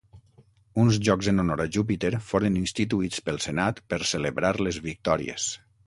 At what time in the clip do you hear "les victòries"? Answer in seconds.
4.69-5.51